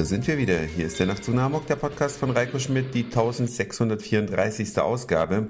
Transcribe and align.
Da 0.00 0.06
sind 0.06 0.26
wir 0.26 0.38
wieder. 0.38 0.58
Hier 0.60 0.86
ist 0.86 0.98
der 0.98 1.06
Nachtzug 1.06 1.36
Hamburg, 1.36 1.66
der 1.66 1.76
Podcast 1.76 2.16
von 2.16 2.30
Reiko 2.30 2.58
Schmidt, 2.58 2.94
die 2.94 3.04
1634. 3.04 4.78
Ausgabe. 4.78 5.48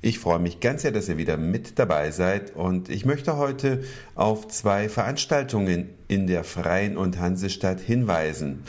Ich 0.00 0.18
freue 0.18 0.38
mich 0.38 0.58
ganz 0.58 0.80
sehr, 0.80 0.90
dass 0.90 1.10
ihr 1.10 1.18
wieder 1.18 1.36
mit 1.36 1.78
dabei 1.78 2.10
seid 2.10 2.56
und 2.56 2.88
ich 2.88 3.04
möchte 3.04 3.36
heute 3.36 3.82
auf 4.14 4.48
zwei 4.48 4.88
Veranstaltungen 4.88 5.90
in 6.08 6.26
der 6.26 6.44
Freien 6.44 6.96
und 6.96 7.18
Hansestadt 7.18 7.78
hinweisen. 7.78 8.62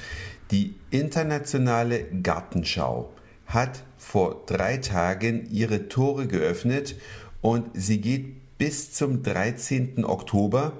Die 0.51 0.75
internationale 0.89 2.03
Gartenschau 2.03 3.13
hat 3.45 3.83
vor 3.97 4.43
drei 4.47 4.79
Tagen 4.79 5.47
ihre 5.49 5.87
Tore 5.87 6.27
geöffnet 6.27 6.97
und 7.39 7.69
sie 7.73 8.01
geht 8.01 8.57
bis 8.57 8.91
zum 8.91 9.23
13. 9.23 10.03
Oktober 10.03 10.73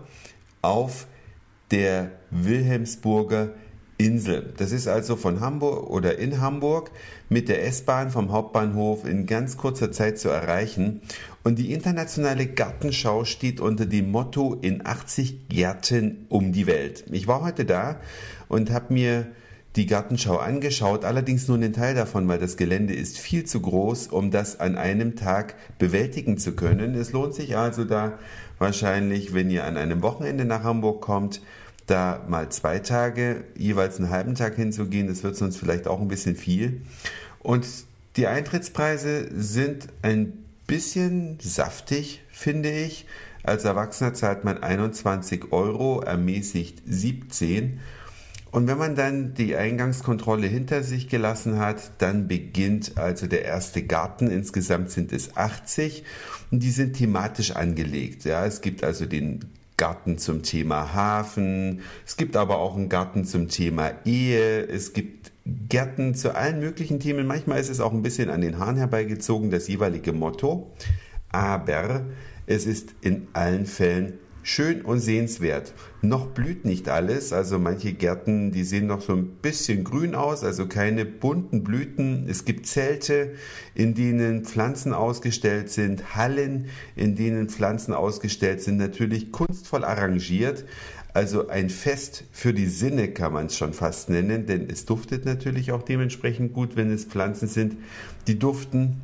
auf 0.61 1.07
der 1.71 2.11
Wilhelmsburger 2.31 3.52
Insel. 4.05 4.53
Das 4.57 4.71
ist 4.71 4.87
also 4.87 5.15
von 5.15 5.39
Hamburg 5.39 5.89
oder 5.89 6.17
in 6.17 6.41
Hamburg 6.41 6.91
mit 7.29 7.49
der 7.49 7.65
S-Bahn 7.65 8.09
vom 8.09 8.31
Hauptbahnhof 8.31 9.05
in 9.05 9.25
ganz 9.25 9.57
kurzer 9.57 9.91
Zeit 9.91 10.19
zu 10.19 10.29
erreichen. 10.29 11.01
Und 11.43 11.59
die 11.59 11.73
internationale 11.73 12.47
Gartenschau 12.47 13.25
steht 13.25 13.59
unter 13.59 13.85
dem 13.85 14.11
Motto 14.11 14.57
in 14.61 14.85
80 14.85 15.49
Gärten 15.49 16.25
um 16.29 16.51
die 16.51 16.67
Welt. 16.67 17.05
Ich 17.11 17.27
war 17.27 17.43
heute 17.43 17.65
da 17.65 17.99
und 18.47 18.71
habe 18.71 18.93
mir 18.93 19.27
die 19.77 19.85
Gartenschau 19.85 20.35
angeschaut, 20.35 21.05
allerdings 21.05 21.47
nur 21.47 21.55
einen 21.55 21.71
Teil 21.71 21.95
davon, 21.95 22.27
weil 22.27 22.39
das 22.39 22.57
Gelände 22.57 22.93
ist 22.93 23.17
viel 23.17 23.45
zu 23.45 23.61
groß, 23.61 24.07
um 24.07 24.29
das 24.29 24.59
an 24.59 24.77
einem 24.77 25.15
Tag 25.15 25.55
bewältigen 25.79 26.37
zu 26.37 26.53
können. 26.53 26.93
Es 26.93 27.13
lohnt 27.13 27.33
sich 27.33 27.55
also 27.55 27.85
da 27.85 28.20
wahrscheinlich, 28.59 29.33
wenn 29.33 29.49
ihr 29.49 29.63
an 29.63 29.77
einem 29.77 30.01
Wochenende 30.01 30.43
nach 30.43 30.63
Hamburg 30.63 31.01
kommt, 31.01 31.41
da 31.91 32.25
mal 32.27 32.49
zwei 32.49 32.79
Tage, 32.79 33.43
jeweils 33.55 33.97
einen 33.97 34.09
halben 34.09 34.35
Tag 34.35 34.55
hinzugehen, 34.55 35.07
das 35.07 35.23
wird 35.23 35.35
sonst 35.35 35.57
vielleicht 35.57 35.87
auch 35.87 35.99
ein 35.99 36.07
bisschen 36.07 36.35
viel. 36.35 36.81
Und 37.39 37.67
die 38.15 38.27
Eintrittspreise 38.27 39.29
sind 39.33 39.87
ein 40.01 40.33
bisschen 40.67 41.37
saftig, 41.41 42.23
finde 42.29 42.71
ich. 42.71 43.05
Als 43.43 43.65
Erwachsener 43.65 44.13
zahlt 44.13 44.43
man 44.45 44.63
21 44.63 45.51
Euro, 45.51 46.01
ermäßigt 46.01 46.81
17. 46.85 47.79
Und 48.51 48.67
wenn 48.67 48.77
man 48.77 48.95
dann 48.95 49.33
die 49.33 49.55
Eingangskontrolle 49.55 50.48
hinter 50.48 50.83
sich 50.83 51.07
gelassen 51.07 51.57
hat, 51.57 51.91
dann 51.99 52.27
beginnt 52.27 52.98
also 52.98 53.27
der 53.27 53.45
erste 53.45 53.83
Garten. 53.83 54.29
Insgesamt 54.29 54.91
sind 54.91 55.13
es 55.13 55.35
80 55.35 56.03
und 56.51 56.61
die 56.61 56.71
sind 56.71 56.98
thematisch 56.98 57.51
angelegt. 57.51 58.26
Ja, 58.26 58.45
es 58.45 58.61
gibt 58.61 58.83
also 58.83 59.05
den 59.05 59.45
Garten 59.82 60.20
zum 60.20 60.43
Thema 60.43 60.93
Hafen, 60.93 61.82
es 62.05 62.15
gibt 62.15 62.37
aber 62.37 62.60
auch 62.60 62.76
einen 62.76 62.87
Garten 62.87 63.26
zum 63.26 63.48
Thema 63.48 63.93
Ehe, 64.06 64.68
es 64.68 64.94
gibt 64.94 65.31
Gärten 65.44 66.13
zu 66.13 66.35
allen 66.35 66.59
möglichen 66.59 67.00
Themen. 67.00 67.25
Manchmal 67.25 67.59
ist 67.59 67.72
es 67.72 67.79
auch 67.79 67.91
ein 67.91 68.03
bisschen 68.03 68.29
an 68.29 68.41
den 68.41 68.59
Haaren 68.59 68.75
herbeigezogen, 68.75 69.50
das 69.50 69.68
jeweilige 69.68 70.13
Motto. 70.13 70.72
Aber 71.31 72.06
es 72.46 72.68
ist 72.68 72.94
in 73.01 73.28
allen 73.34 73.66
Fällen 73.66 74.19
schön 74.44 74.81
und 74.81 75.00
sehenswert. 75.00 75.73
Noch 76.01 76.28
blüht 76.28 76.66
nicht 76.66 76.89
alles, 76.89 77.31
also 77.31 77.59
manche 77.59 77.94
Gärten, 77.94 78.51
die 78.51 78.63
sehen 78.63 78.88
noch 78.88 79.01
so 79.01 79.13
ein 79.13 79.28
bisschen 79.41 79.83
grün 79.83 80.16
aus, 80.16 80.44
also 80.44 80.67
keine 80.67 81.06
bunten 81.06 81.63
Blüten. 81.63 82.28
Es 82.28 82.45
gibt 82.45 82.66
Zelte, 82.66 83.33
in 83.75 83.94
denen 83.94 84.45
Pflanzen 84.45 84.94
ausgestellt 84.94 85.69
sind, 85.69 86.16
Hallen, 86.16 86.67
in 86.95 87.16
denen 87.16 87.50
Pflanzen 87.50 87.94
ausgestellt 87.94 88.61
sind, 88.61 88.78
natürlich 88.78 89.31
kunstvoll 89.31 89.83
arrangiert. 89.83 90.66
Also 91.13 91.50
ein 91.50 91.69
Fest 91.69 92.23
für 92.31 92.53
die 92.53 92.67
Sinne 92.67 93.09
kann 93.09 93.33
man 93.33 93.47
es 93.47 93.57
schon 93.57 93.73
fast 93.73 94.09
nennen, 94.09 94.45
denn 94.45 94.69
es 94.69 94.85
duftet 94.85 95.25
natürlich 95.25 95.73
auch 95.73 95.83
dementsprechend 95.83 96.53
gut, 96.53 96.77
wenn 96.77 96.89
es 96.89 97.03
Pflanzen 97.05 97.49
sind, 97.49 97.75
die 98.27 98.39
duften 98.39 99.01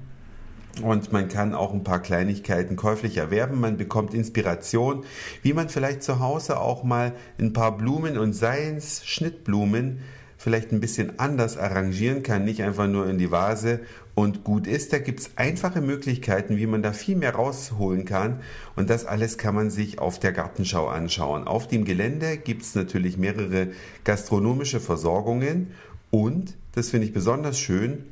und 0.79 1.11
man 1.11 1.27
kann 1.27 1.53
auch 1.53 1.73
ein 1.73 1.83
paar 1.83 2.01
Kleinigkeiten 2.01 2.75
käuflich 2.75 3.17
erwerben. 3.17 3.59
Man 3.59 3.77
bekommt 3.77 4.13
Inspiration, 4.13 5.03
wie 5.41 5.53
man 5.53 5.69
vielleicht 5.69 6.03
zu 6.03 6.19
Hause 6.19 6.59
auch 6.59 6.83
mal 6.83 7.13
ein 7.39 7.53
paar 7.53 7.77
Blumen 7.77 8.17
und 8.17 8.33
Seins 8.33 9.05
Schnittblumen 9.05 9.99
vielleicht 10.38 10.71
ein 10.71 10.79
bisschen 10.79 11.19
anders 11.19 11.57
arrangieren 11.57 12.23
kann, 12.23 12.45
nicht 12.45 12.61
einfach 12.61 12.88
nur 12.88 13.09
in 13.09 13.17
die 13.17 13.31
Vase 13.31 13.79
und 14.13 14.43
gut 14.43 14.67
ist. 14.67 14.93
Da 14.93 14.99
gibt 14.99 15.19
es 15.19 15.31
einfache 15.35 15.81
Möglichkeiten, 15.81 16.57
wie 16.57 16.67
man 16.67 16.83
da 16.83 16.94
viel 16.94 17.15
mehr 17.15 17.35
rausholen 17.35 18.05
kann. 18.05 18.39
Und 18.75 18.89
das 18.89 19.05
alles 19.05 19.38
kann 19.38 19.55
man 19.55 19.69
sich 19.69 19.99
auf 19.99 20.19
der 20.19 20.31
Gartenschau 20.31 20.88
anschauen. 20.88 21.47
Auf 21.47 21.67
dem 21.67 21.85
Gelände 21.85 22.38
gibt 22.38 22.61
es 22.61 22.75
natürlich 22.75 23.17
mehrere 23.17 23.69
gastronomische 24.03 24.79
Versorgungen 24.79 25.71
und, 26.11 26.55
das 26.73 26.89
finde 26.91 27.07
ich 27.07 27.13
besonders 27.13 27.59
schön, 27.59 28.03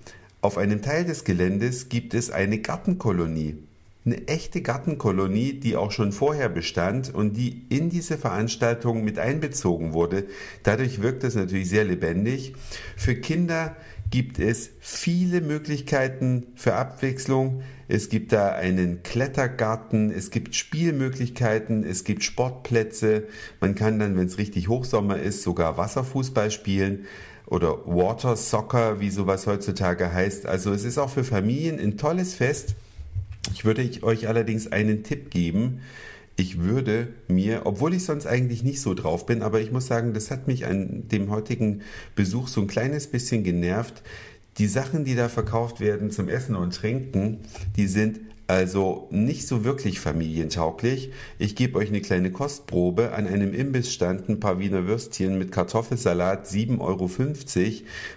auf 0.46 0.60
einem 0.60 0.84
Teil 0.84 1.06
des 1.06 1.24
Geländes 1.24 1.90
gibt 1.90 2.14
es 2.14 2.30
eine 2.30 2.60
Gartenkolonie. 2.60 3.56
Eine 4.06 4.28
echte 4.28 4.62
Gartenkolonie, 4.62 5.54
die 5.54 5.76
auch 5.76 5.92
schon 5.92 6.12
vorher 6.12 6.50
bestand 6.50 7.12
und 7.12 7.34
die 7.34 7.64
in 7.70 7.90
diese 7.90 8.20
Veranstaltung 8.20 9.04
mit 9.04 9.18
einbezogen 9.18 9.94
wurde. 9.94 10.26
Dadurch 10.62 11.02
wirkt 11.02 11.24
es 11.24 11.34
natürlich 11.34 11.68
sehr 11.68 11.84
lebendig. 11.84 12.54
Für 12.96 13.16
Kinder 13.16 13.76
gibt 14.12 14.38
es 14.38 14.70
viele 14.80 15.42
Möglichkeiten 15.42 16.46
für 16.54 16.76
Abwechslung. 16.76 17.64
Es 17.88 18.10
gibt 18.10 18.32
da 18.32 18.50
einen 18.50 19.02
Klettergarten, 19.02 20.12
es 20.12 20.30
gibt 20.30 20.54
Spielmöglichkeiten, 20.54 21.84
es 21.84 22.04
gibt 22.04 22.24
Sportplätze. 22.24 23.24
Man 23.62 23.74
kann 23.74 23.98
dann, 23.98 24.16
wenn 24.16 24.28
es 24.28 24.38
richtig 24.38 24.68
Hochsommer 24.68 25.18
ist, 25.18 25.42
sogar 25.42 25.78
Wasserfußball 25.78 26.52
spielen 26.52 27.08
oder 27.48 27.86
Water 27.86 28.36
Soccer, 28.36 29.00
wie 29.00 29.10
sowas 29.10 29.48
heutzutage 29.48 30.12
heißt. 30.12 30.46
Also 30.46 30.74
es 30.74 30.84
ist 30.84 30.98
auch 30.98 31.10
für 31.10 31.24
Familien 31.24 31.80
ein 31.80 31.98
tolles 31.98 32.34
Fest. 32.34 32.76
Ich 33.54 33.66
würde 33.66 33.88
euch 34.02 34.28
allerdings 34.28 34.72
einen 34.72 35.04
Tipp 35.04 35.30
geben. 35.30 35.82
Ich 36.38 36.60
würde 36.60 37.08
mir, 37.28 37.62
obwohl 37.66 37.94
ich 37.94 38.04
sonst 38.04 38.26
eigentlich 38.26 38.64
nicht 38.64 38.82
so 38.82 38.94
drauf 38.94 39.26
bin, 39.26 39.42
aber 39.42 39.62
ich 39.62 39.72
muss 39.72 39.88
sagen, 39.88 40.14
das 40.14 40.32
hat 40.32 40.48
mich 40.48 40.66
an 40.66 41.08
dem 41.08 41.30
heutigen 41.30 41.82
Besuch 42.16 42.50
so 42.50 42.62
ein 42.62 42.68
kleines 42.68 43.08
bisschen 43.08 43.44
genervt. 43.44 44.02
Die 44.58 44.68
Sachen, 44.68 45.06
die 45.06 45.16
da 45.16 45.30
verkauft 45.30 45.80
werden 45.80 46.12
zum 46.12 46.28
Essen 46.28 46.56
und 46.56 46.76
Trinken, 46.76 47.40
die 47.78 47.88
sind 47.88 48.20
also 48.48 49.08
nicht 49.10 49.48
so 49.48 49.64
wirklich 49.64 50.00
familientauglich. 50.00 51.12
Ich 51.40 51.56
gebe 51.56 51.80
euch 51.80 51.90
eine 51.90 52.02
kleine 52.02 52.32
Kostprobe. 52.32 53.14
An 53.14 53.26
einem 53.26 53.54
Imbiss 53.54 53.92
standen 53.92 54.34
ein 54.34 54.40
paar 54.40 54.60
Wiener 54.60 54.86
Würstchen 54.86 55.40
mit 55.40 55.52
Kartoffelsalat 55.52 56.46
7,50 56.46 56.80
Euro. 56.80 57.10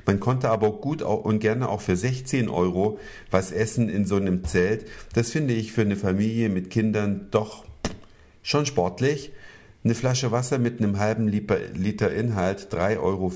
Man 0.05 0.21
konnte 0.21 0.50
aber 0.50 0.72
gut 0.72 1.00
und 1.00 1.39
gerne 1.39 1.71
auch 1.71 1.81
für 1.81 1.97
16 1.97 2.50
Euro 2.50 2.99
was 3.31 3.53
essen 3.53 3.89
in 3.89 4.05
so 4.05 4.16
einem 4.16 4.44
Zelt. 4.44 4.87
Das 5.15 5.31
finde 5.31 5.55
ich 5.55 5.72
für 5.72 5.81
eine 5.83 5.97
Familie 5.97 6.50
mit 6.50 6.69
Kindern 6.69 7.28
doch 7.31 7.65
schon 8.43 8.66
sportlich. 8.66 9.33
Eine 9.83 9.95
Flasche 9.95 10.31
Wasser 10.31 10.59
mit 10.59 10.81
einem 10.81 10.99
halben 10.99 11.28
Liter 11.28 12.12
Inhalt 12.12 12.69
3,50 12.71 13.00
Euro 13.00 13.33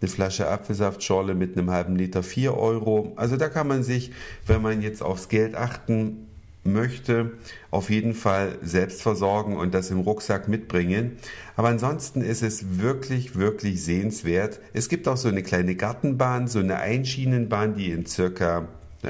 eine 0.00 0.10
Flasche 0.10 0.48
Apfelsaftschorle 0.48 1.34
mit 1.34 1.56
einem 1.56 1.70
halben 1.70 1.96
Liter 1.96 2.22
4 2.22 2.56
Euro. 2.56 3.12
Also 3.16 3.36
da 3.36 3.48
kann 3.48 3.68
man 3.68 3.82
sich, 3.82 4.12
wenn 4.46 4.62
man 4.62 4.80
jetzt 4.80 5.02
aufs 5.02 5.28
Geld 5.28 5.54
achten 5.54 6.26
möchte, 6.64 7.32
auf 7.70 7.90
jeden 7.90 8.14
Fall 8.14 8.58
selbst 8.62 9.02
versorgen 9.02 9.56
und 9.56 9.72
das 9.72 9.90
im 9.90 10.00
Rucksack 10.00 10.48
mitbringen. 10.48 11.18
Aber 11.56 11.68
ansonsten 11.68 12.20
ist 12.20 12.42
es 12.42 12.78
wirklich, 12.78 13.36
wirklich 13.36 13.82
sehenswert. 13.82 14.60
Es 14.72 14.88
gibt 14.88 15.08
auch 15.08 15.16
so 15.16 15.28
eine 15.28 15.42
kleine 15.42 15.74
Gartenbahn, 15.74 16.48
so 16.48 16.58
eine 16.58 16.76
Einschienenbahn, 16.76 17.74
die 17.74 17.90
in 17.90 18.06
circa 18.06 18.68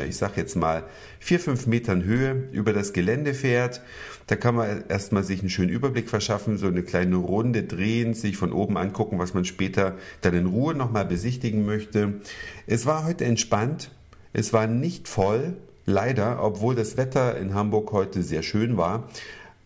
ich 0.08 0.16
sag 0.16 0.36
jetzt 0.36 0.54
mal, 0.54 0.84
vier, 1.18 1.40
fünf 1.40 1.66
Metern 1.66 2.04
Höhe 2.04 2.48
über 2.52 2.72
das 2.72 2.92
Gelände 2.92 3.34
fährt. 3.34 3.80
Da 4.28 4.36
kann 4.36 4.54
man 4.54 4.84
erstmal 4.88 5.24
sich 5.24 5.40
einen 5.40 5.50
schönen 5.50 5.70
Überblick 5.70 6.08
verschaffen, 6.08 6.58
so 6.58 6.68
eine 6.68 6.84
kleine 6.84 7.16
Runde 7.16 7.64
drehen, 7.64 8.14
sich 8.14 8.36
von 8.36 8.52
oben 8.52 8.76
angucken, 8.76 9.18
was 9.18 9.34
man 9.34 9.44
später 9.44 9.96
dann 10.20 10.34
in 10.34 10.46
Ruhe 10.46 10.74
nochmal 10.74 11.04
besichtigen 11.04 11.66
möchte. 11.66 12.20
Es 12.66 12.86
war 12.86 13.04
heute 13.04 13.24
entspannt. 13.24 13.90
Es 14.32 14.52
war 14.52 14.68
nicht 14.68 15.08
voll. 15.08 15.56
Leider, 15.86 16.44
obwohl 16.44 16.76
das 16.76 16.96
Wetter 16.96 17.36
in 17.36 17.54
Hamburg 17.54 17.90
heute 17.90 18.22
sehr 18.22 18.42
schön 18.42 18.76
war. 18.76 19.08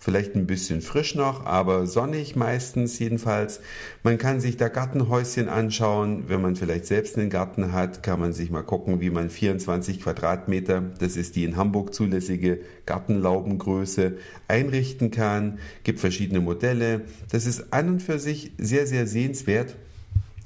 Vielleicht 0.04 0.34
ein 0.36 0.46
bisschen 0.46 0.82
frisch 0.82 1.14
noch, 1.14 1.46
aber 1.46 1.86
sonnig 1.86 2.36
meistens 2.36 2.98
jedenfalls. 2.98 3.60
Man 4.02 4.18
kann 4.18 4.38
sich 4.38 4.58
da 4.58 4.68
Gartenhäuschen 4.68 5.48
anschauen. 5.48 6.24
Wenn 6.28 6.42
man 6.42 6.56
vielleicht 6.56 6.84
selbst 6.84 7.16
einen 7.16 7.30
Garten 7.30 7.72
hat, 7.72 8.02
kann 8.02 8.20
man 8.20 8.34
sich 8.34 8.50
mal 8.50 8.60
gucken, 8.60 9.00
wie 9.00 9.08
man 9.08 9.30
24 9.30 10.02
Quadratmeter, 10.02 10.82
das 10.98 11.16
ist 11.16 11.36
die 11.36 11.44
in 11.44 11.56
Hamburg 11.56 11.94
zulässige 11.94 12.60
Gartenlaubengröße, 12.84 14.18
einrichten 14.46 15.10
kann. 15.10 15.58
Gibt 15.84 16.00
verschiedene 16.00 16.40
Modelle. 16.40 17.06
Das 17.30 17.46
ist 17.46 17.72
an 17.72 17.88
und 17.88 18.02
für 18.02 18.18
sich 18.18 18.52
sehr, 18.58 18.86
sehr 18.86 19.06
sehenswert. 19.06 19.74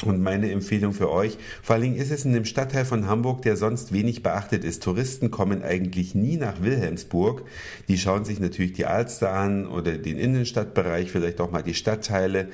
Und 0.05 0.23
meine 0.23 0.53
Empfehlung 0.53 0.93
für 0.93 1.11
euch, 1.11 1.39
vor 1.61 1.75
allen 1.75 1.83
Dingen 1.83 1.97
ist 1.97 2.13
es 2.13 2.25
in 2.25 2.33
einem 2.33 2.45
Stadtteil 2.45 2.85
von 2.85 3.09
Hamburg, 3.09 3.43
der 3.43 3.57
sonst 3.57 3.93
wenig 3.93 4.23
beachtet 4.23 4.63
ist. 4.63 4.85
Touristen 4.85 5.33
kommen 5.33 5.65
eigentlich 5.65 6.15
nie 6.15 6.37
nach 6.37 6.63
Wilhelmsburg. 6.63 7.43
Die 7.89 7.99
schauen 7.99 8.25
sich 8.25 8.39
natürlich 8.39 8.75
die 8.75 8.87
Alster 8.87 9.33
an 9.33 9.67
oder 9.67 9.99
den 9.99 10.17
Innenstadtbereich, 10.17 11.11
vielleicht 11.11 11.41
auch 11.41 11.51
mal 11.51 11.65
die 11.65 11.75
Stadtteile, 11.75 12.49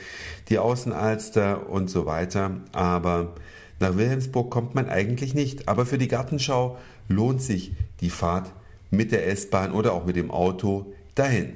die 0.48 0.58
Außenalster 0.58 1.68
und 1.68 1.90
so 1.90 2.06
weiter. 2.06 2.62
Aber 2.72 3.34
nach 3.78 3.94
Wilhelmsburg 3.94 4.50
kommt 4.50 4.74
man 4.74 4.88
eigentlich 4.88 5.34
nicht. 5.34 5.68
Aber 5.68 5.84
für 5.84 5.98
die 5.98 6.08
Gartenschau 6.08 6.78
lohnt 7.08 7.42
sich 7.42 7.72
die 8.00 8.10
Fahrt 8.10 8.50
mit 8.90 9.12
der 9.12 9.28
S-Bahn 9.28 9.72
oder 9.72 9.92
auch 9.92 10.06
mit 10.06 10.16
dem 10.16 10.30
Auto 10.30 10.94
dahin. 11.14 11.52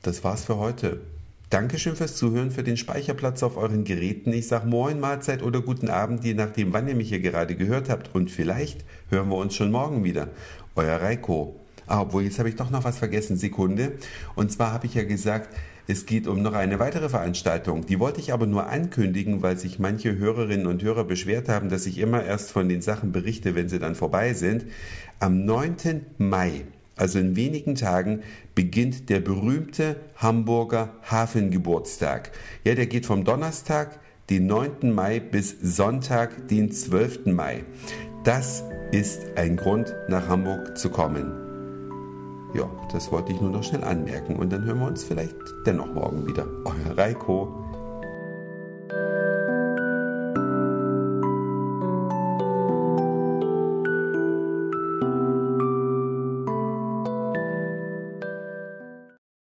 Das 0.00 0.24
war's 0.24 0.44
für 0.44 0.56
heute. 0.56 1.00
Dankeschön 1.52 1.96
fürs 1.96 2.16
Zuhören, 2.16 2.50
für 2.50 2.62
den 2.62 2.78
Speicherplatz 2.78 3.42
auf 3.42 3.58
euren 3.58 3.84
Geräten. 3.84 4.32
Ich 4.32 4.48
sage 4.48 4.66
Moin, 4.66 4.98
Mahlzeit 4.98 5.42
oder 5.42 5.60
guten 5.60 5.90
Abend, 5.90 6.24
je 6.24 6.32
nachdem, 6.32 6.72
wann 6.72 6.88
ihr 6.88 6.94
mich 6.94 7.10
hier 7.10 7.20
gerade 7.20 7.56
gehört 7.56 7.90
habt. 7.90 8.14
Und 8.14 8.30
vielleicht 8.30 8.86
hören 9.10 9.28
wir 9.28 9.36
uns 9.36 9.54
schon 9.54 9.70
morgen 9.70 10.02
wieder. 10.02 10.28
Euer 10.76 10.96
Reiko. 10.96 11.60
Ah, 11.86 12.00
obwohl, 12.00 12.22
jetzt 12.22 12.38
habe 12.38 12.48
ich 12.48 12.56
doch 12.56 12.70
noch 12.70 12.84
was 12.84 12.96
vergessen. 12.96 13.36
Sekunde. 13.36 13.92
Und 14.34 14.50
zwar 14.50 14.72
habe 14.72 14.86
ich 14.86 14.94
ja 14.94 15.04
gesagt, 15.04 15.54
es 15.86 16.06
geht 16.06 16.26
um 16.26 16.40
noch 16.40 16.54
eine 16.54 16.78
weitere 16.78 17.10
Veranstaltung. 17.10 17.84
Die 17.84 18.00
wollte 18.00 18.20
ich 18.20 18.32
aber 18.32 18.46
nur 18.46 18.68
ankündigen, 18.68 19.42
weil 19.42 19.58
sich 19.58 19.78
manche 19.78 20.16
Hörerinnen 20.16 20.66
und 20.66 20.82
Hörer 20.82 21.04
beschwert 21.04 21.50
haben, 21.50 21.68
dass 21.68 21.84
ich 21.84 21.98
immer 21.98 22.24
erst 22.24 22.50
von 22.50 22.66
den 22.66 22.80
Sachen 22.80 23.12
berichte, 23.12 23.54
wenn 23.54 23.68
sie 23.68 23.78
dann 23.78 23.94
vorbei 23.94 24.32
sind. 24.32 24.64
Am 25.20 25.44
9. 25.44 26.06
Mai 26.16 26.64
also 26.96 27.18
in 27.18 27.36
wenigen 27.36 27.74
Tagen, 27.74 28.22
beginnt 28.54 29.08
der 29.08 29.20
berühmte 29.20 29.96
Hamburger 30.16 30.90
Hafengeburtstag. 31.02 32.32
Ja, 32.64 32.74
der 32.74 32.86
geht 32.86 33.06
vom 33.06 33.24
Donnerstag, 33.24 33.98
den 34.30 34.46
9. 34.46 34.92
Mai, 34.92 35.20
bis 35.20 35.56
Sonntag, 35.60 36.48
den 36.48 36.70
12. 36.70 37.26
Mai. 37.26 37.64
Das 38.24 38.64
ist 38.92 39.20
ein 39.36 39.56
Grund, 39.56 39.94
nach 40.08 40.28
Hamburg 40.28 40.78
zu 40.78 40.90
kommen. 40.90 41.32
Ja, 42.54 42.70
das 42.92 43.10
wollte 43.10 43.32
ich 43.32 43.40
nur 43.40 43.50
noch 43.50 43.64
schnell 43.64 43.82
anmerken 43.82 44.36
und 44.36 44.52
dann 44.52 44.64
hören 44.64 44.80
wir 44.80 44.86
uns 44.86 45.04
vielleicht 45.04 45.36
dennoch 45.66 45.92
morgen 45.92 46.26
wieder. 46.26 46.46
Euer 46.64 46.98
Reiko. 46.98 47.61